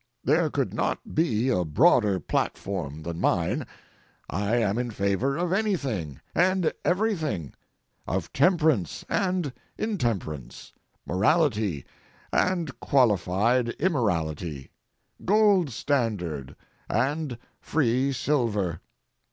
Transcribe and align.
There 0.23 0.49
could 0.49 0.73
not 0.73 1.13
be 1.13 1.49
a 1.49 1.63
broader 1.63 2.19
platform 2.19 3.03
than 3.03 3.21
mine. 3.21 3.67
I 4.31 4.55
am 4.55 4.79
in 4.79 4.89
favor 4.89 5.37
of 5.37 5.53
anything 5.53 6.19
and 6.33 6.73
everything—of 6.83 8.33
temperance 8.33 9.05
and 9.07 9.53
intemperance, 9.77 10.73
morality 11.05 11.85
and 12.33 12.79
qualified 12.79 13.69
immorality, 13.77 14.71
gold 15.23 15.69
standard 15.69 16.55
and 16.89 17.37
free 17.59 18.11
silver. 18.11 18.81